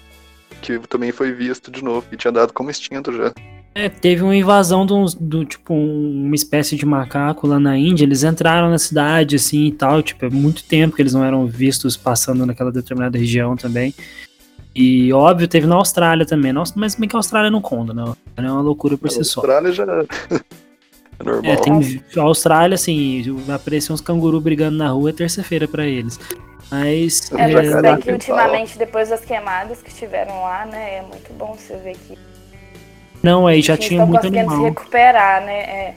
[0.64, 2.06] Que também foi visto de novo.
[2.10, 3.32] E tinha dado como extinto já.
[3.74, 7.76] É, teve uma invasão de uns- do, tipo, um- uma espécie de macaco lá na
[7.76, 8.04] Índia.
[8.04, 10.02] Eles entraram na cidade, assim, e tal.
[10.02, 13.92] Tipo, é muito tempo que eles não eram vistos passando naquela determinada região também.
[14.74, 16.52] E, óbvio, teve na Austrália também.
[16.52, 18.12] Nossa, mas bem que a Austrália não conta, né?
[18.36, 19.40] É uma loucura por A si só.
[19.40, 19.82] Austrália já.
[19.84, 19.84] é
[21.24, 21.52] normal.
[21.52, 25.84] É, tem a Austrália, assim, vai aparecer uns canguru brigando na rua é terça-feira pra
[25.86, 26.18] eles.
[26.70, 27.30] Mas.
[27.32, 31.02] É, mas cara, bem que que ultimamente, depois das queimadas que tiveram lá, né, é
[31.02, 32.18] muito bom você ver que
[33.24, 34.68] não, aí já tinha estão muito conseguindo se animal.
[34.68, 35.60] recuperar, né?
[35.60, 35.94] É.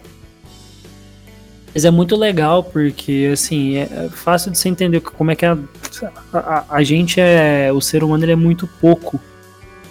[1.73, 5.57] Mas é muito legal porque, assim, é fácil de você entender como é que a,
[6.31, 7.69] a, a gente é.
[7.73, 9.19] O ser humano ele é muito pouco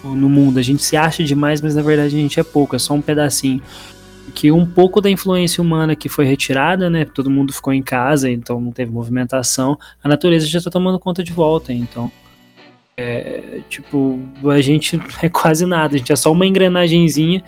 [0.03, 0.57] no mundo.
[0.57, 3.01] A gente se acha demais, mas na verdade a gente é pouco, é só um
[3.01, 3.61] pedacinho.
[4.33, 7.05] Que um pouco da influência humana que foi retirada, né?
[7.05, 9.77] Todo mundo ficou em casa, então não teve movimentação.
[10.03, 12.11] A natureza já tá tomando conta de volta, então.
[12.95, 17.43] É, tipo, a gente é quase nada, a gente é só uma engrenagemzinha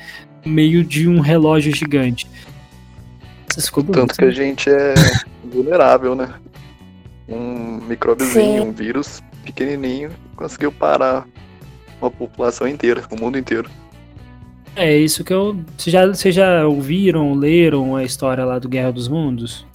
[0.46, 2.28] no meio de um relógio gigante.
[3.58, 4.32] Isso ficou bonito, Tanto que a né?
[4.32, 4.94] gente é
[5.44, 6.34] vulnerável, né?
[7.28, 11.28] Um micróbiozinho, um vírus pequenininho conseguiu parar
[12.02, 13.70] uma população inteira, o mundo inteiro.
[14.76, 15.58] É isso que eu.
[15.78, 19.66] Vocês já, vocês já ouviram, leram a história lá do Guerra dos Mundos?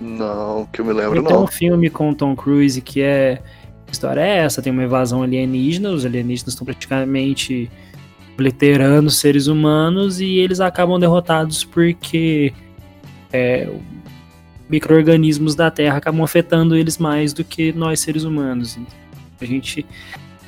[0.00, 1.46] Não, que eu me lembro Tem um não.
[1.46, 3.40] filme com Tom Cruise que é.
[3.86, 7.70] A história é essa: tem uma invasão alienígena, os alienígenas estão praticamente
[8.34, 12.52] obliterando seres humanos e eles acabam derrotados porque
[13.32, 13.68] é,
[14.68, 18.76] micro-organismos da Terra acabam afetando eles mais do que nós seres humanos.
[18.76, 18.96] Então,
[19.40, 19.86] a gente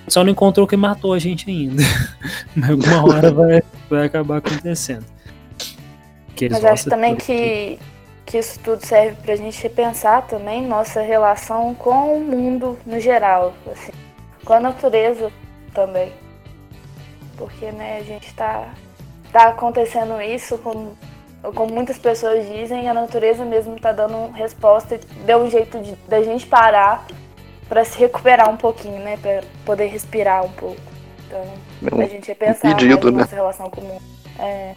[0.09, 1.83] só não encontrou quem matou a gente ainda.
[2.55, 5.05] Mas alguma hora vai, vai acabar acontecendo.
[6.51, 7.79] Mas acho também que,
[8.27, 13.55] que isso tudo serve pra gente repensar também nossa relação com o mundo no geral,
[13.73, 13.93] assim,
[14.45, 15.33] com a natureza
[15.73, 16.13] também.
[17.39, 18.69] Porque, né, a gente tá,
[19.33, 20.97] tá acontecendo isso, como,
[21.55, 25.95] como muitas pessoas dizem, a natureza mesmo tá dando resposta, e deu um jeito de,
[26.09, 27.07] da gente parar
[27.69, 30.81] pra se recuperar um pouquinho, né, pra poder respirar um pouco.
[31.27, 33.21] Então, É a gente repensar pedido, mais né?
[33.23, 34.03] nossa relação com o mundo.
[34.39, 34.75] É,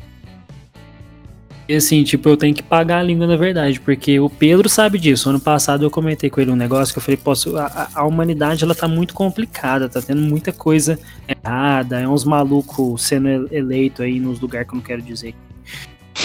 [1.67, 4.97] E assim, tipo, eu tenho que pagar a língua na verdade, porque o Pedro sabe
[4.97, 5.29] disso.
[5.29, 8.63] Ano passado eu comentei com ele um negócio que eu falei, posso, a, a- humanidade
[8.63, 10.97] ela tá muito complicada, tá tendo muita coisa
[11.27, 15.35] errada, é uns malucos sendo ele- eleito aí nos lugares que eu não quero dizer.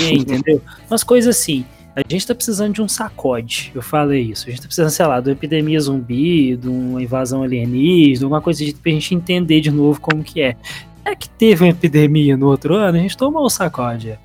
[0.01, 0.63] E, entendeu?
[0.91, 1.67] Umas coisas assim.
[1.97, 3.71] A gente tá precisando de um sacode.
[3.73, 4.47] Eu falei isso.
[4.49, 8.41] A gente tá precisando, sei lá, de uma epidemia zumbi, de uma invasão alienígena, alguma
[8.41, 10.57] coisa de, pra gente entender de novo como que é.
[11.05, 14.19] É que teve uma epidemia no outro ano, a gente tomou o sacode.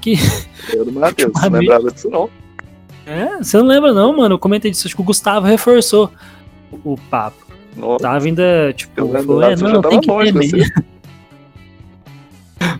[0.00, 0.14] Que
[0.72, 2.30] Eu do Matheus, não lembrava disso não.
[3.06, 4.36] É, você não lembra não, mano?
[4.36, 6.10] Eu comentei disso, acho que o Gustavo reforçou
[6.70, 7.44] o, papo.
[7.76, 10.58] O Nossa, Gustavo ainda, tipo, falou, é, não, tem tava que mesmo.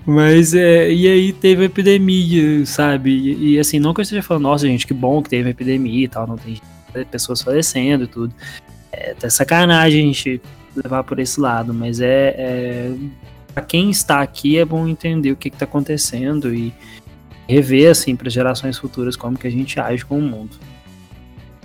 [0.07, 3.11] Mas, é, e aí teve a epidemia, sabe?
[3.11, 6.05] E, e, assim, não que eu esteja falando, nossa, gente, que bom que teve epidemia
[6.05, 6.61] e tal, não tem
[7.11, 8.35] pessoas falecendo e tudo.
[8.93, 10.41] É até sacanagem a gente
[10.77, 12.95] levar por esse lado, mas é, é
[13.53, 16.75] para quem está aqui é bom entender o que está acontecendo e
[17.49, 20.57] rever, assim, para gerações futuras como que a gente age com o mundo.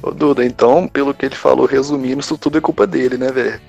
[0.01, 3.59] Ô, Duda, então, pelo que ele falou, resumindo, isso tudo é culpa dele, né, velho?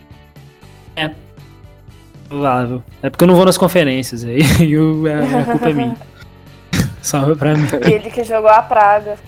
[2.31, 2.81] Provável.
[3.03, 5.97] É porque eu não vou nas conferências, aí é, é culpa minha.
[7.03, 7.67] Salve pra mim.
[7.83, 9.19] ele que jogou a praga.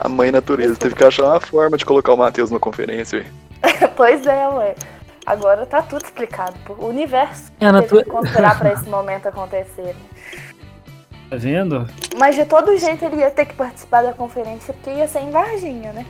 [0.00, 3.26] A mãe natureza teve que achar uma forma de colocar o Matheus na conferência.
[3.96, 4.74] Pois é, ué.
[5.26, 6.54] Agora tá tudo explicado.
[6.78, 8.04] O universo É a teve natu...
[8.04, 9.94] que conspirar pra esse momento acontecer.
[11.28, 11.86] Tá vendo?
[12.16, 15.30] Mas de todo jeito ele ia ter que participar da conferência porque ia ser em
[15.30, 16.06] Varginha, né?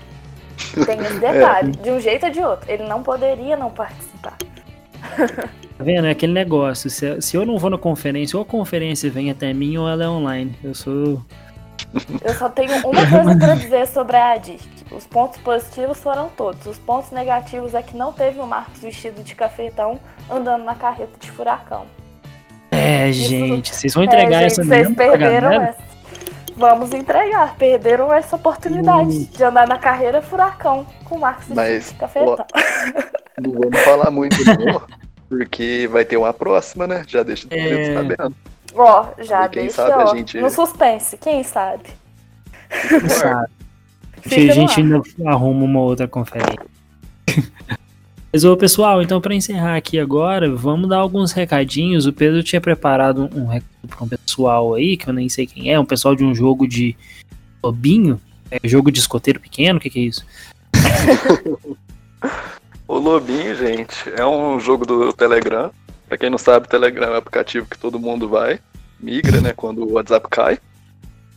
[0.85, 1.72] Tem esse detalhe.
[1.72, 2.70] De um jeito ou de outro.
[2.70, 4.37] Ele não poderia não participar.
[5.79, 6.07] Tá vendo?
[6.07, 6.91] É aquele negócio.
[6.91, 10.03] Se, se eu não vou na conferência, ou a conferência vem até mim ou ela
[10.05, 10.55] é online.
[10.62, 11.23] Eu sou.
[12.23, 14.67] Eu só tenho uma coisa pra dizer sobre a Adif.
[14.91, 16.67] Os pontos positivos foram todos.
[16.67, 21.12] Os pontos negativos é que não teve o Marcos vestido de cafetão andando na carreta
[21.21, 21.85] de furacão.
[22.73, 25.64] É, Isso- gente, vocês vão entregar é, essa gente, vocês perderam galera?
[25.71, 25.88] essa.
[26.57, 27.55] Vamos entregar.
[27.57, 29.29] Perderam essa oportunidade Hum.
[29.31, 32.47] de andar na carreira furacão com o Marcos Mas, vestido de cafetão.
[33.41, 34.83] Não vamos falar muito não,
[35.29, 37.05] porque vai ter uma próxima, né?
[37.07, 37.95] Já deixa todo mundo É.
[37.95, 38.35] sabendo.
[38.75, 41.17] Ó, já Quem deixa, sabe a ó, gente- no suspense.
[41.17, 41.85] Quem sabe?
[42.88, 43.51] Quem sabe?
[44.27, 46.59] A gente ainda arruma uma outra conferência.
[48.31, 52.05] Mas, ô, pessoal, então para encerrar aqui agora, vamos dar alguns recadinhos.
[52.05, 55.73] O Pedro tinha preparado um recado para um pessoal aí, que eu nem sei quem
[55.73, 56.95] é, um pessoal de um jogo de
[57.64, 60.27] lobinho, é, jogo de escoteiro pequeno, o que, que é isso?
[62.88, 65.70] O Lobinho, gente, é um jogo do Telegram.
[66.09, 68.59] Pra quem não sabe, o Telegram é um aplicativo que todo mundo vai,
[68.98, 70.59] migra, né, quando o WhatsApp cai.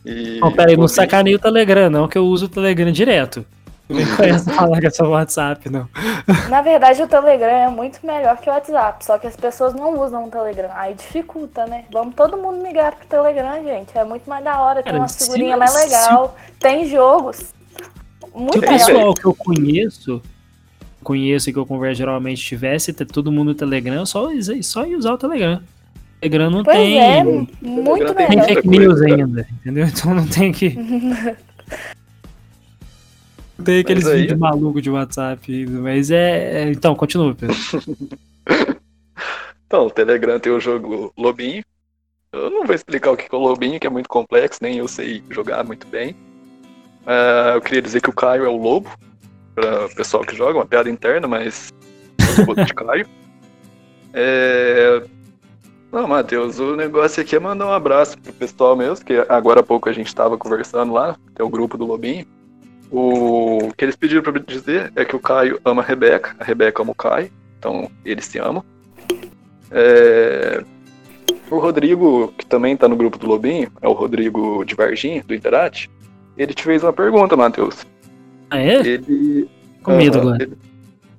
[0.04, 3.44] E Não, peraí, não sacaneia o Telegram, não, que eu uso o Telegram direto.
[3.86, 5.86] Não essa falar que é só WhatsApp, não.
[6.48, 10.00] Na verdade, o Telegram é muito melhor que o WhatsApp, só que as pessoas não
[10.00, 10.70] usam o Telegram.
[10.72, 11.84] Aí dificulta, né?
[11.92, 13.96] Vamos todo mundo migrar pro Telegram, gente.
[13.96, 17.52] É muito mais da hora, tem Cara, uma figurinha mais se- legal, tem jogos.
[18.34, 20.22] Muito Se o pessoal que eu conheço,
[21.02, 24.28] conheço e que eu converso geralmente tivesse ter todo mundo no Telegram, só,
[24.62, 25.56] só ia usar o Telegram.
[25.56, 26.98] O Telegram não Pois tem.
[27.00, 28.46] é, não muito tem melhor.
[28.46, 29.86] fake news ainda, entendeu?
[29.92, 30.70] Então não tem que.
[33.58, 36.62] Não tem aqueles aí- vídeos malucos de WhatsApp mas é.
[36.64, 37.56] é- Então, continua, Pedro.
[39.66, 41.64] Então, o Telegram tem o jogo Lobinho.
[42.30, 44.86] Eu não vou explicar o que é o Lobinho, que é muito complexo, nem eu
[44.86, 46.14] sei jogar muito bem.
[47.06, 48.90] Ah, eu queria dizer que o Caio é o lobo,
[49.54, 51.72] para o pessoal que joga, uma piada interna, mas
[52.74, 53.06] Caio.
[54.14, 55.02] É...
[55.90, 59.62] Não, Matheus, o negócio aqui é mandar um abraço pro pessoal mesmo, que agora há
[59.62, 62.26] pouco a gente estava conversando lá, tem o grupo do Lobinho.
[62.90, 66.82] O que eles pediram para dizer é que o Caio ama a Rebeca, a Rebeca
[66.82, 68.62] ama o Caio, então eles se amam.
[69.70, 70.62] É,
[71.50, 75.34] O Rodrigo, que também tá no grupo do Lobinho, é o Rodrigo de Varginha, do
[75.34, 75.90] Interate,
[76.36, 77.86] ele te fez uma pergunta, Matheus.
[78.52, 78.86] Ah, é?
[78.86, 79.48] Ele,
[79.82, 80.42] Com medo agora.
[80.42, 80.56] Ele,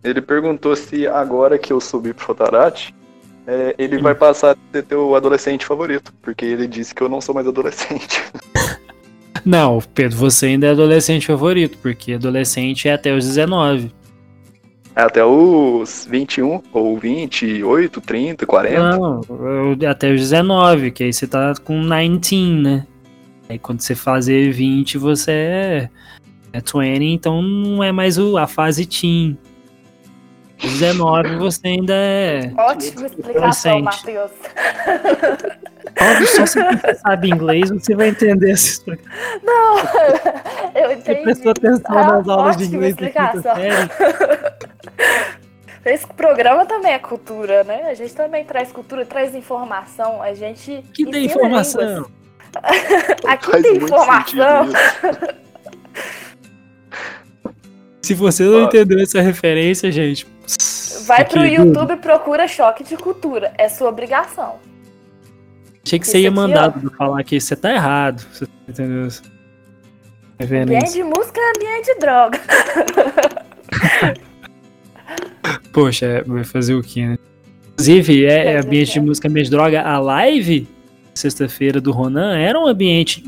[0.04, 2.94] ele perguntou se agora que eu subi pro Fotarate,
[3.48, 4.02] é, ele Hum.
[4.04, 7.48] vai passar a ter teu adolescente favorito, porque ele disse que eu não sou mais
[7.48, 8.22] adolescente.
[9.46, 13.92] Não, Pedro, você ainda é adolescente favorito, porque adolescente é até os 19.
[14.96, 18.98] Até os 21, ou 28, 30, 40.
[18.98, 19.22] Não,
[19.90, 22.88] até os 19, que aí você tá com 19, né?
[23.50, 25.90] Aí quando você fazer 20, você é,
[26.54, 29.38] é 20, então não é mais o, a fase teen.
[30.62, 32.52] 19 você ainda é.
[32.58, 33.82] Ótima explicação.
[33.82, 34.32] Matheus.
[36.00, 39.12] Óbvio, só se você sabe inglês, você vai entender essa explicação.
[39.44, 39.78] Não,
[40.74, 41.22] eu Você entendi.
[41.24, 43.56] prestou atenção Ah, nas aulas de inglês da quinta explicação.
[43.56, 43.90] série?
[45.94, 47.88] Esse programa também é cultura, né?
[47.90, 50.22] A gente também traz cultura, traz informação.
[50.22, 50.82] A gente.
[50.94, 52.06] Que tem informação.
[53.28, 54.70] Aqui tem informação.
[58.02, 58.66] Se você não Ó.
[58.66, 60.28] entendeu essa referência, gente.
[61.06, 63.54] Vai pro querido, YouTube e procura choque de cultura.
[63.58, 64.56] É sua obrigação.
[65.86, 68.26] Achei que Isso você ia aqui, mandado pra falar que você tá errado.
[68.32, 69.08] Você entendeu?
[69.08, 69.22] essa
[70.40, 72.40] Ambiente de música é ambiente de droga.
[75.72, 77.18] Poxa, é, vai fazer o quê, né?
[77.74, 79.82] Inclusive, é, é ambiente de música, ambiente de droga.
[79.82, 80.68] A live,
[81.16, 83.24] sexta-feira, do Ronan, era um ambiente.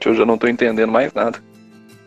[0.00, 1.38] Gente, eu já não tô entendendo mais nada.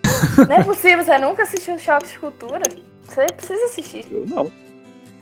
[0.50, 2.62] Não é possível, você nunca assistiu choque de cultura?
[3.04, 4.06] Você precisa assistir.
[4.10, 4.52] Eu não.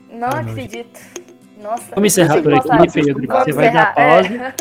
[0.10, 0.52] Não Ah, não.
[0.52, 1.00] acredito.
[1.62, 1.84] Nossa.
[1.94, 2.70] Vamos encerrar por aqui.
[2.94, 4.22] Pedro, Vamos você vai dar encerrar, é.
[4.22, 4.56] pausa.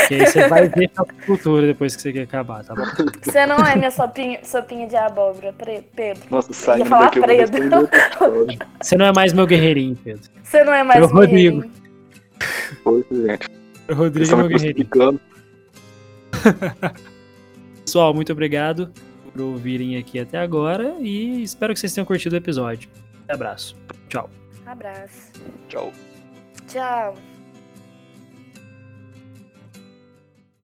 [0.00, 2.84] Porque aí você vai ver a cultura depois que você quer acabar, tá bom?
[3.22, 5.54] Você não é minha sopinha, sopinha de abóbora,
[5.94, 6.22] Pedro.
[6.30, 7.88] Nossa, falar daqui episódio.
[8.80, 10.30] Você não é mais meu guerreirinho, Pedro.
[10.42, 11.56] Você não é mais Meu um Rodrigo.
[11.60, 11.72] guerreirinho.
[12.82, 13.48] Poxa, gente.
[13.92, 15.20] Rodrigo é meu me guerreirinho.
[17.84, 18.90] Pessoal, muito obrigado
[19.32, 22.88] por ouvirem aqui até agora e espero que vocês tenham curtido o episódio.
[23.28, 23.76] Um abraço.
[24.08, 24.30] Tchau.
[24.66, 25.32] Abraço.
[25.68, 25.92] Tchau.
[26.66, 27.33] Tchau.